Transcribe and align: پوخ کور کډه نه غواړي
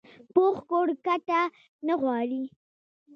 پوخ 0.33 0.55
کور 0.69 0.89
کډه 1.05 1.41
نه 1.87 1.93
غواړي 2.01 2.43